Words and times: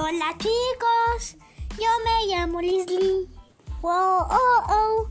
Hola 0.00 0.32
chicos, 0.38 1.34
yo 1.70 1.88
me 2.04 2.26
llamo 2.26 2.60
Leslie. 2.60 3.26
Wow, 3.82 4.28
oh, 4.30 4.62
oh. 4.68 5.08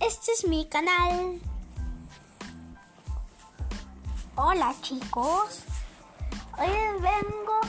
Este 0.00 0.32
es 0.32 0.46
mi 0.46 0.66
canal. 0.66 1.38
Hola 4.36 4.74
chicos, 4.80 5.64
hoy 6.56 6.70
vengo 7.02 7.60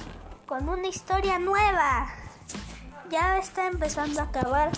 con 0.45 0.69
una 0.69 0.87
historia 0.87 1.37
nueva. 1.37 2.07
Ya 3.09 3.39
está 3.39 3.67
empezando 3.67 4.21
a 4.21 4.23
acabar 4.23 4.71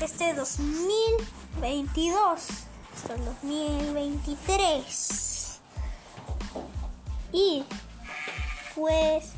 este 0.00 0.32
2022, 0.32 2.48
hasta 2.94 3.14
el 3.14 3.26
2023. 3.26 5.60
Y 7.32 7.66
pues 8.74 9.34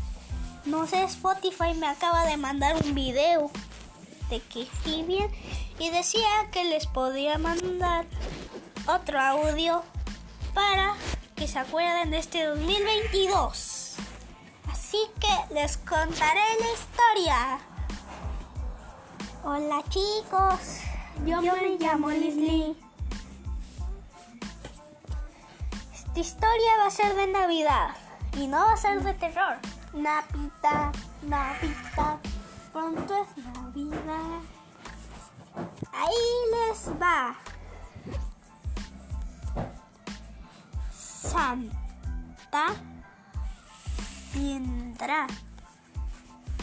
no 0.64 0.86
sé, 0.86 1.02
Spotify 1.04 1.74
me 1.74 1.88
acaba 1.88 2.24
de 2.26 2.36
mandar 2.36 2.76
un 2.84 2.94
video 2.94 3.50
de 4.30 4.40
que 4.40 4.66
fui 4.66 5.02
bien 5.02 5.30
y 5.78 5.90
decía 5.90 6.28
que 6.52 6.64
les 6.64 6.86
podía 6.86 7.38
mandar 7.38 8.06
otro 8.86 9.20
audio 9.20 9.82
para 10.54 10.94
que 11.34 11.48
se 11.48 11.58
acuerden 11.58 12.10
de 12.10 12.18
este 12.18 12.44
2022. 12.44 13.96
Así 14.70 14.98
que 15.20 15.54
les 15.54 15.76
contaré 15.78 16.40
la 16.60 16.72
historia. 16.72 17.58
Hola 19.44 19.82
chicos, 19.88 20.82
yo, 21.26 21.42
me, 21.42 21.76
llamo 21.78 22.10
Leslie. 22.10 22.76
Esta 25.92 26.20
historia 26.20 26.76
va 26.78 26.86
a 26.86 26.90
ser 26.90 27.16
de 27.16 27.26
Navidad 27.26 27.96
y 28.38 28.46
no 28.46 28.58
va 28.58 28.72
a 28.74 28.76
ser 28.76 29.02
de 29.02 29.14
terror. 29.14 29.58
Napita, 29.92 30.90
Napita, 31.22 32.18
pronto 32.72 33.14
es 33.14 33.44
Navidad. 33.44 34.40
Ahí 35.92 36.32
les 36.50 37.00
va. 37.00 37.36
Santa 40.90 42.68
vendrá. 44.34 45.26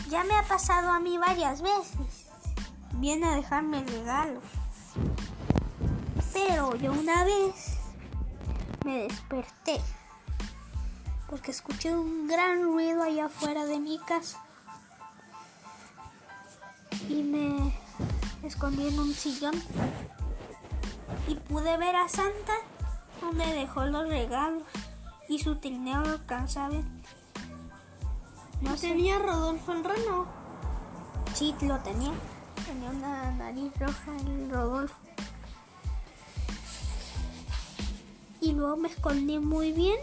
Ya 0.10 0.24
me 0.24 0.36
ha 0.36 0.44
pasado 0.44 0.90
a 0.90 1.00
mí 1.00 1.20
varias 1.20 1.62
veces. 1.62 2.26
Viene 2.96 3.28
a 3.28 3.36
dejarme 3.36 3.84
regalos. 3.84 4.44
Pero 6.34 6.76
yo 6.78 6.94
una 6.94 7.24
vez 7.26 7.78
me 8.84 9.04
desperté 9.04 9.80
porque 11.30 11.52
escuché 11.52 11.94
un 11.96 12.28
gran 12.28 12.64
ruido 12.64 13.04
allá 13.04 13.26
afuera 13.26 13.66
de 13.66 13.80
mi 13.80 14.00
casa 14.00 14.40
y 17.08 17.22
me 17.22 17.74
escondí 18.44 18.88
en 18.88 19.00
un 19.00 19.14
sillón 19.14 19.54
y 21.28 21.36
pude 21.36 21.78
ver 21.78 21.96
a 21.96 22.10
Santa 22.10 22.54
donde 23.22 23.46
dejó 23.46 23.86
los 23.86 24.10
regalos 24.10 24.64
y 25.28 25.38
su 25.38 25.58
trineo 25.58 26.02
lo 26.02 26.14
alcanzaba. 26.14 26.82
¿No 28.62 28.76
tenía 28.76 29.20
Rodolfo 29.20 29.72
el 29.74 29.84
reno? 29.84 30.26
Sí, 31.36 31.54
lo 31.62 31.78
tenía. 31.80 32.12
Tenía 32.66 32.90
una 32.90 33.32
nariz 33.32 33.72
roja 33.80 34.18
el 34.26 34.50
Rodolfo. 34.50 34.96
Y 38.42 38.54
luego 38.54 38.78
me 38.78 38.90
escondí 38.90 39.38
muy 39.38 39.72
bien 39.72 40.00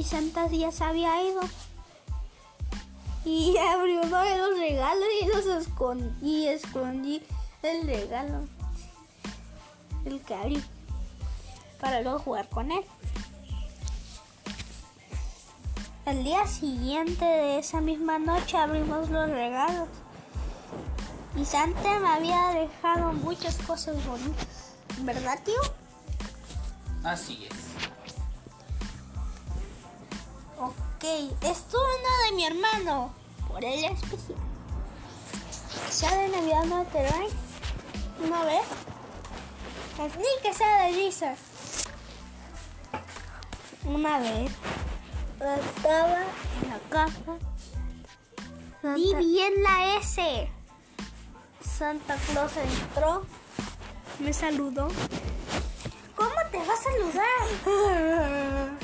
y 0.00 0.02
Santa 0.02 0.46
ya 0.46 0.72
se 0.72 0.82
había 0.82 1.22
ido. 1.22 1.42
Y 3.26 3.54
abrió 3.74 4.00
uno 4.00 4.18
de 4.18 4.38
los 4.38 4.58
regalos 4.58 5.08
y 5.20 5.26
los 5.26 5.44
escondí, 5.44 6.48
escondí 6.48 7.22
el 7.62 7.86
regalo. 7.86 8.48
El 10.06 10.22
que 10.22 10.34
abrí. 10.34 10.64
Para 11.78 12.00
luego 12.00 12.18
jugar 12.18 12.48
con 12.48 12.72
él. 12.72 12.82
Al 16.06 16.24
día 16.24 16.46
siguiente 16.46 17.26
de 17.26 17.58
esa 17.58 17.82
misma 17.82 18.18
noche 18.18 18.56
abrimos 18.56 19.10
los 19.10 19.28
regalos. 19.28 19.88
Y 21.36 21.44
Santa 21.44 22.00
me 22.00 22.08
había 22.08 22.48
dejado 22.58 23.12
muchas 23.12 23.56
cosas 23.58 23.96
bonitas. 24.06 24.72
¿Verdad, 25.02 25.38
tío? 25.44 25.60
Así 27.04 27.46
es. 27.50 27.99
Ok, 30.62 31.04
es 31.40 31.62
turno 31.68 32.10
de 32.26 32.36
mi 32.36 32.44
hermano. 32.44 33.10
Por 33.48 33.64
el 33.64 33.82
especial. 33.82 34.38
Ya 35.98 36.16
de 36.18 36.28
Navidad 36.28 36.64
no 36.64 36.84
te 36.84 37.02
traen. 37.02 37.30
Una 38.22 38.44
vez. 38.44 38.66
Ni 40.18 40.42
que 40.42 40.52
sea 40.52 40.82
de 40.82 40.92
Lizard. 40.92 41.38
Una 43.86 44.18
vez. 44.18 44.52
Estaba 45.40 46.24
en 46.62 46.68
la 46.68 46.78
casa. 46.90 47.38
Di 48.94 49.14
bien 49.14 49.62
la 49.62 49.96
S. 49.96 50.50
Santa 51.64 52.16
Claus 52.16 52.52
entró. 52.58 53.24
Me 54.18 54.34
saludó. 54.34 54.88
¿Cómo 56.14 56.36
te 56.50 56.58
va 56.58 56.74
a 56.74 56.76
saludar? 56.76 57.48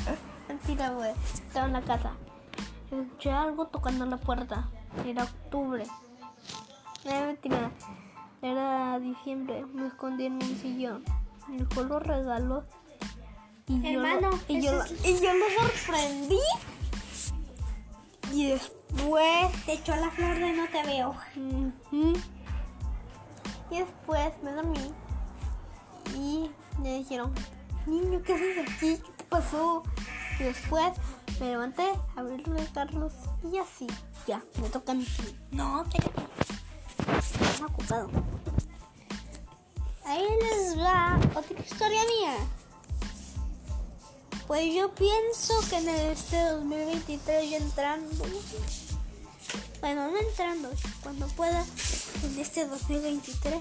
Mentira, 0.49 0.89
güey. 0.89 1.13
Estaba 1.57 1.69
en 1.69 1.73
la 1.73 1.81
casa. 1.81 2.13
Escuché 2.91 3.31
algo 3.33 3.67
tocando 3.69 4.05
la 4.05 4.19
puerta. 4.19 4.69
Era 5.07 5.25
octubre. 5.25 5.85
Era 7.03 7.27
mentira. 7.29 7.71
Era 8.43 8.99
diciembre. 8.99 9.65
Me 9.73 9.87
escondí 9.87 10.27
en 10.27 10.35
un 10.35 10.57
sillón. 10.61 11.03
Me 11.49 11.57
dejó 11.65 11.85
los 11.85 12.03
regalos. 12.03 12.65
Y 13.69 13.87
Hermano, 13.95 14.33
yo, 14.33 14.37
lo- 14.37 14.43
y, 14.49 14.61
yo, 14.61 14.73
lo- 14.75 14.85
y 14.85 15.15
yo 15.19 15.33
lo 15.33 15.47
sorprendí. 15.63 16.39
Y 18.35 18.49
después 18.51 19.65
Te 19.65 19.73
echó 19.73 19.97
la 19.97 20.11
flor 20.11 20.35
de 20.39 20.53
no 20.53 20.67
te 20.69 20.83
veo. 20.83 21.15
Y 23.71 23.79
después 23.79 24.31
me 24.43 24.53
dormí. 24.53 24.93
Y 26.15 26.51
me 26.83 26.99
dijeron, 26.99 27.33
niño, 27.87 28.21
¿qué 28.27 28.35
haces 28.35 28.59
aquí? 28.59 28.99
¿Qué 28.99 29.13
te 29.17 29.25
pasó? 29.25 29.83
Después 30.39 30.93
me 31.41 31.51
levanté, 31.51 31.85
abrí 32.15 32.43
los 32.45 32.61
de 32.61 32.67
Carlos 32.73 33.13
y 33.51 33.59
así. 33.59 33.87
Ya, 34.27 34.43
me 34.61 34.69
toca 34.69 34.93
mí. 34.95 35.07
No, 35.51 35.85
ocupado. 37.67 38.11
Ahí 40.05 40.25
les 40.43 40.79
va 40.79 41.19
otra 41.35 41.61
historia 41.61 42.01
mía. 42.19 42.37
Pues 44.47 44.73
yo 44.75 44.95
pienso 44.95 45.55
que 45.69 45.79
en 45.79 45.89
este 45.89 46.41
2023 46.51 47.51
ya 47.51 47.57
entrando. 47.57 48.25
Bueno, 49.81 50.11
no 50.11 50.19
entrando, 50.19 50.71
cuando 51.03 51.27
pueda, 51.29 51.65
en 52.25 52.39
este 52.39 52.67
2023. 52.67 53.61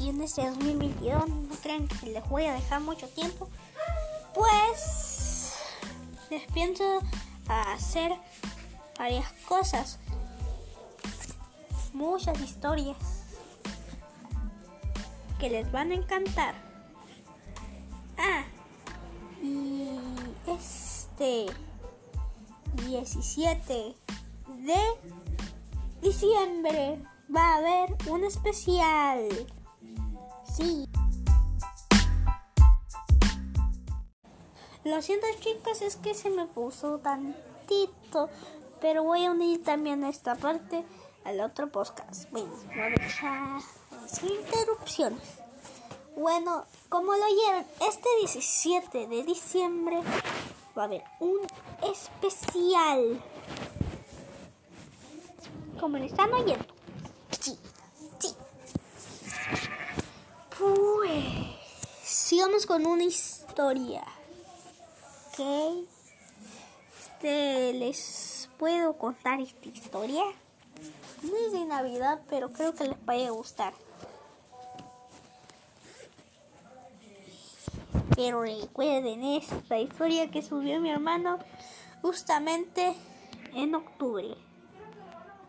Y 0.00 0.08
en 0.08 0.22
este 0.22 0.46
2022, 0.46 1.28
no 1.28 1.54
crean 1.62 1.86
que 1.86 2.06
les 2.06 2.26
voy 2.30 2.44
a 2.44 2.54
dejar 2.54 2.80
mucho 2.80 3.06
tiempo. 3.08 3.50
Pues 4.34 5.56
les 6.30 6.50
pienso 6.52 7.00
hacer 7.46 8.12
varias 8.98 9.30
cosas. 9.46 9.98
Muchas 11.92 12.40
historias 12.40 12.96
que 15.38 15.50
les 15.50 15.70
van 15.70 15.90
a 15.90 15.94
encantar. 15.96 16.54
Ah, 18.16 18.44
y 19.42 19.86
este 20.46 21.46
17 22.86 23.94
de 24.48 24.80
diciembre 26.00 27.02
va 27.34 27.52
a 27.52 27.56
haber 27.56 27.96
un 28.08 28.24
especial. 28.24 29.28
Sí. 30.54 30.88
Lo 34.84 35.02
siento 35.02 35.26
chicos, 35.40 35.82
es 35.82 35.96
que 35.96 36.14
se 36.14 36.30
me 36.30 36.46
puso 36.46 36.98
tantito, 36.98 38.28
pero 38.80 39.04
voy 39.04 39.26
a 39.26 39.30
unir 39.30 39.62
también 39.62 40.04
esta 40.04 40.34
parte 40.34 40.84
al 41.24 41.40
otro 41.40 41.70
podcast. 41.70 42.30
Bueno, 42.30 42.50
voy 42.74 42.94
a 43.22 43.60
sin 44.06 44.30
interrupciones. 44.30 45.40
Bueno, 46.16 46.64
como 46.88 47.14
lo 47.14 47.24
oyeron, 47.24 47.66
este 47.88 48.08
17 48.20 49.06
de 49.06 49.22
diciembre 49.22 50.00
va 50.76 50.82
a 50.82 50.86
haber 50.86 51.04
un 51.20 51.40
especial. 51.82 53.22
Como 55.78 55.98
lo 55.98 56.04
están 56.04 56.32
oyendo. 56.32 56.64
Sí, 57.38 57.58
sí. 58.18 58.34
Pues, 60.58 61.60
sigamos 62.40 62.64
con 62.64 62.86
una 62.86 63.04
historia. 63.04 64.02
Ok. 65.28 65.86
este 66.98 67.74
les 67.74 68.48
puedo 68.58 68.96
contar 68.96 69.42
esta 69.42 69.68
historia. 69.68 70.22
No 71.22 71.36
es 71.36 71.52
de 71.52 71.66
Navidad, 71.66 72.22
pero 72.30 72.50
creo 72.50 72.74
que 72.74 72.84
les 72.84 73.04
vaya 73.04 73.28
a 73.28 73.32
gustar. 73.32 73.74
Pero 78.16 78.40
recuerden 78.40 79.22
esta 79.22 79.78
historia 79.78 80.30
que 80.30 80.40
subió 80.40 80.80
mi 80.80 80.88
hermano 80.88 81.40
justamente 82.00 82.96
en 83.52 83.74
octubre. 83.74 84.34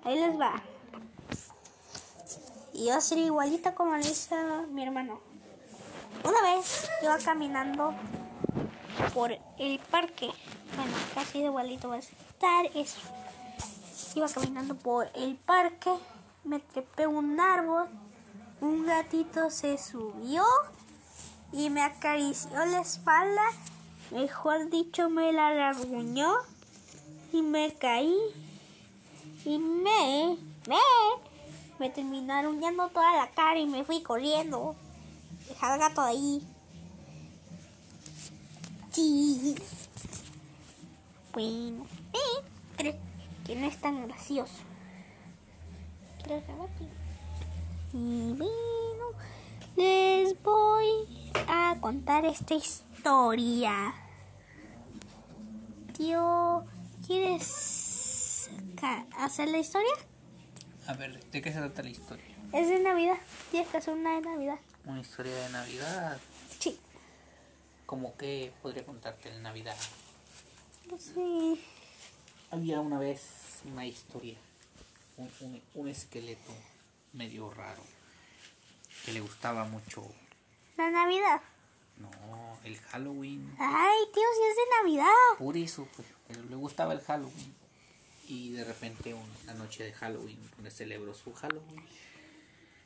Ahí 0.04 0.20
les 0.20 0.38
va. 0.38 0.62
Y 2.74 2.90
va 2.90 2.98
a 2.98 3.02
ser 3.02 3.20
igualita 3.20 3.76
como 3.76 3.96
le 3.96 4.10
hizo 4.10 4.36
mi 4.74 4.84
hermano. 4.84 5.31
Iba 7.04 7.18
caminando 7.18 7.94
por 9.14 9.32
el 9.58 9.80
parque. 9.80 10.30
Bueno, 10.76 10.94
casi 11.16 11.40
igualito 11.40 11.90
va 11.90 11.96
a 11.96 12.00
estar 12.00 12.66
eso. 12.76 13.00
Iba 14.16 14.28
caminando 14.28 14.76
por 14.76 15.10
el 15.16 15.36
parque, 15.36 15.92
me 16.44 16.60
trepé 16.60 17.08
un 17.08 17.40
árbol, 17.40 17.88
un 18.60 18.86
gatito 18.86 19.50
se 19.50 19.78
subió 19.78 20.44
y 21.52 21.70
me 21.70 21.82
acarició 21.82 22.52
la 22.66 22.82
espalda, 22.82 23.44
mejor 24.12 24.70
dicho 24.70 25.10
me 25.10 25.34
la 25.34 25.54
rasguñó 25.54 26.34
y 27.34 27.42
me 27.42 27.74
caí 27.74 28.16
y 29.46 29.58
me, 29.58 30.38
me, 30.68 30.78
me 31.80 31.90
terminaron 31.90 32.60
yendo 32.60 32.90
toda 32.90 33.16
la 33.18 33.32
cara 33.32 33.60
y 33.60 33.66
me 33.66 33.84
fui 33.84 34.04
corriendo. 34.04 34.76
Dejaba 35.48 35.76
el 35.76 35.80
gato 35.80 36.02
ahí. 36.02 36.46
Sí. 38.92 39.56
Bueno, 41.34 41.88
eh, 42.14 42.44
creo 42.76 42.96
que 43.46 43.56
no 43.56 43.68
es 43.68 43.80
tan 43.80 44.06
gracioso. 44.08 44.54
Creo 46.24 46.46
que 46.46 46.52
aquí. 46.52 46.90
Y 47.94 48.34
bueno, 48.34 49.06
les 49.78 50.42
voy 50.44 51.32
a 51.48 51.78
contar 51.80 52.26
esta 52.26 52.54
historia. 52.54 53.94
Tío, 55.98 56.66
¿quieres 57.08 58.50
hacer 59.18 59.50
la 59.50 59.60
historia? 59.60 59.94
A 60.88 60.94
ver, 60.94 61.24
¿de 61.32 61.42
qué 61.42 61.54
se 61.54 61.60
trata 61.60 61.84
la 61.84 61.90
historia? 61.90 62.26
Es 62.52 62.68
de 62.68 62.80
Navidad. 62.80 63.18
Tienes 63.52 63.70
que 63.70 63.78
hacer 63.78 63.94
una 63.94 64.16
de 64.16 64.22
Navidad. 64.22 64.60
Una 64.86 65.00
historia 65.00 65.34
de 65.34 65.50
Navidad. 65.50 66.18
Sí. 67.92 67.96
¿Cómo 67.98 68.16
que 68.18 68.52
podría 68.62 68.86
contarte 68.86 69.30
en 69.30 69.44
Navidad? 69.44 69.76
Sí. 70.98 71.62
Había 72.50 72.80
una 72.80 72.98
vez 73.00 73.22
una 73.66 73.86
historia, 73.86 74.36
un, 75.18 75.30
un- 75.42 75.62
un 75.76 75.88
esqueleto 75.90 76.54
medio 77.14 77.52
raro, 77.54 77.84
que 79.06 79.12
le 79.12 79.20
gustaba 79.20 79.66
mucho, 79.66 80.06
La 80.78 80.90
Navidad. 80.90 81.42
no, 81.98 82.58
el 82.64 82.78
Halloween, 82.78 83.54
Ay, 83.60 84.00
tío, 84.14 84.24
si 84.36 84.50
es 84.50 84.56
de 84.56 84.62
Navidad. 84.82 85.38
por 85.38 85.58
eso, 85.58 85.88
pues, 85.96 86.08
pero 86.28 86.44
le 86.44 86.56
gustaba 86.56 86.94
el 86.94 87.02
Halloween. 87.02 87.54
Y 88.28 88.52
de 88.54 88.64
repente 88.64 89.14
una 89.14 89.54
noche 89.56 89.84
de 89.84 89.92
Halloween, 89.94 90.40
donde 90.56 90.72
celebró 90.72 91.14
su 91.14 91.34
Halloween, 91.34 91.86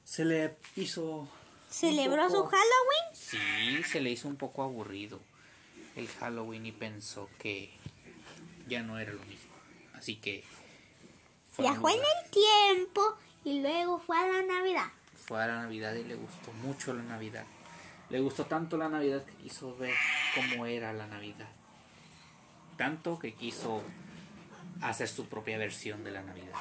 se 0.04 0.25
le 0.25 0.58
hizo... 0.75 1.28
¿Celebró 1.75 2.30
su 2.30 2.42
Halloween? 2.45 3.06
Sí, 3.13 3.83
se 3.83 4.00
le 4.00 4.10
hizo 4.10 4.30
un 4.30 4.38
poco 4.38 4.63
aburrido 4.63 5.19
el 5.98 6.07
Halloween 6.07 6.66
y 6.66 6.72
pensó 6.72 7.30
que 7.38 7.69
ya 8.66 8.81
no 8.81 8.98
era 8.98 9.12
lo 9.12 9.19
mismo. 9.25 9.51
Así 9.94 10.16
que 10.16 10.45
Viajó 11.57 11.89
en 11.89 11.95
el 11.98 12.31
tiempo 12.31 13.18
y 13.44 13.62
luego 13.62 14.00
fue 14.00 14.18
a 14.18 14.25
la 14.25 14.42
Navidad. 14.44 14.88
fue 15.16 15.44
a 15.44 15.48
la 15.48 15.63
Navidad 15.63 15.94
y 15.95 16.06
le 16.06 16.16
gustó 16.16 16.54
mucho 16.54 16.94
la 16.94 17.04
Navidad. 17.04 17.45
Le 18.10 18.22
gustó 18.22 18.45
tanto 18.45 18.77
la 18.77 18.88
Navidad 18.88 19.25
que 19.25 19.33
quiso 19.33 19.75
ver 19.75 19.95
cómo 20.33 20.66
era 20.66 20.94
la 20.94 21.07
Navidad. 21.07 21.50
Tanto 22.77 23.19
que 23.19 23.33
quiso 23.33 23.81
hacer 24.81 25.10
su 25.10 25.25
propia 25.25 25.57
versión 25.57 26.06
de 26.06 26.12
la 26.12 26.22
Navidad. 26.22 26.56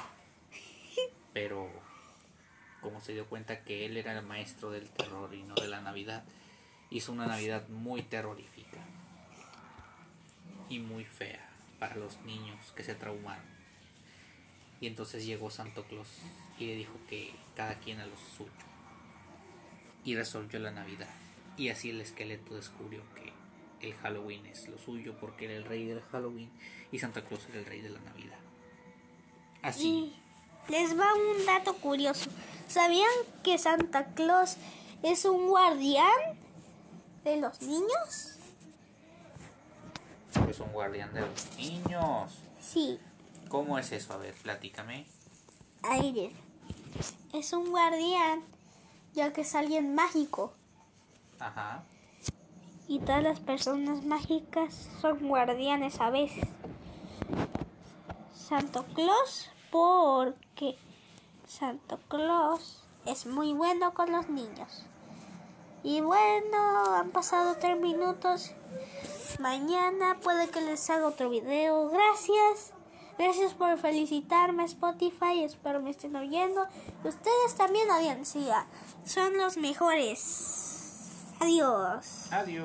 Pero 1.33 1.84
se 3.01 3.13
dio 3.13 3.27
cuenta 3.27 3.65
que 3.65 3.87
él 3.87 3.97
era 3.97 4.19
el 4.19 4.25
maestro 4.25 4.71
del 4.71 4.89
terror 4.91 5.35
y 5.35 5.43
no 5.43 5.55
de 5.55 5.69
la 5.69 5.81
Navidad, 5.81 6.25
hizo 6.91 7.13
una 7.13 7.27
Navidad 7.27 7.69
muy 7.69 8.03
terrorífica 8.03 8.79
y 10.69 10.79
muy 10.79 11.05
fea 11.05 11.49
para 11.79 11.97
los 11.97 12.21
niños 12.23 12.73
que 12.77 12.85
se 12.85 12.95
traumaron. 12.95 13.45
Y 14.81 14.87
entonces 14.87 15.25
llegó 15.25 15.51
Santo 15.51 15.85
Claus 15.85 16.09
y 16.59 16.67
le 16.67 16.77
dijo 16.77 16.95
que 17.09 17.35
cada 17.57 17.75
quien 17.77 18.01
a 18.01 18.07
lo 18.07 18.17
suyo. 18.37 18.51
Y 20.05 20.15
resolvió 20.15 20.59
la 20.59 20.71
Navidad. 20.71 21.09
Y 21.57 21.69
así 21.69 21.91
el 21.91 22.01
esqueleto 22.01 22.55
descubrió 22.55 23.03
que 23.15 23.33
el 23.87 23.95
Halloween 23.95 24.47
es 24.47 24.69
lo 24.69 24.79
suyo 24.79 25.17
porque 25.21 25.47
era 25.47 25.55
el 25.55 25.65
rey 25.65 25.87
del 25.87 26.03
Halloween 26.03 26.51
y 26.91 26.99
Santa 26.99 27.23
Claus 27.23 27.47
era 27.49 27.59
el 27.59 27.67
rey 27.67 27.81
de 27.81 27.91
la 27.91 28.01
Navidad. 28.01 28.39
Así. 29.63 30.15
Les 30.69 30.99
va 30.99 31.07
un 31.15 31.47
dato 31.47 31.75
curioso. 31.77 32.31
¿Sabían 32.69 33.11
que 33.43 33.59
Santa 33.59 34.07
Claus 34.15 34.57
es 35.03 35.25
un 35.25 35.49
guardián 35.49 36.39
de 37.25 37.37
los 37.37 37.61
niños? 37.63 38.39
Es 40.49 40.61
un 40.61 40.73
guardián 40.73 41.13
de 41.13 41.21
los 41.21 41.57
niños. 41.57 42.39
Sí, 42.61 42.99
¿Cómo 43.55 43.79
es 43.79 43.93
eso? 43.93 44.13
A 44.15 44.17
ver, 44.17 44.35
platícame. 44.35 45.07
Aire. 45.85 46.33
Es 47.33 47.53
un 47.53 47.71
guardián, 47.71 48.43
ya 49.13 49.33
que 49.33 49.43
es 49.43 49.55
alguien 49.55 49.95
mágico. 49.95 50.53
Ajá. 51.39 51.85
Y 52.89 52.99
todas 52.99 53.23
las 53.23 53.39
personas 53.39 54.05
mágicas 54.05 54.89
son 55.01 55.29
guardianes 55.29 56.01
a 56.01 56.11
veces. 56.11 56.49
Santo 58.35 58.85
Claus, 58.93 59.51
porque 59.75 60.77
Santo 61.49 61.99
Claus 62.07 62.85
es 63.07 63.27
muy 63.27 63.53
bueno 63.55 63.93
con 63.93 64.13
los 64.13 64.29
niños. 64.29 64.85
Y 65.83 66.01
bueno, 66.01 66.95
han 66.95 67.11
pasado 67.11 67.57
tres 67.57 67.77
minutos. 67.81 68.53
Mañana 69.41 70.17
puede 70.23 70.49
que 70.49 70.61
les 70.61 70.89
haga 70.91 71.09
otro 71.09 71.29
video. 71.29 71.91
Gracias. 71.91 72.73
Gracias 73.19 73.53
por 73.55 73.77
felicitarme 73.77 74.63
Spotify. 74.65 75.43
Espero 75.43 75.81
me 75.81 75.91
estén 75.91 76.15
oyendo. 76.15 76.69
Ustedes 77.03 77.57
también 77.57 77.91
audiencia. 77.91 78.67
Son 79.05 79.37
los 79.37 79.57
mejores. 79.57 81.35
Adiós. 81.41 82.29
Adiós. 82.31 82.63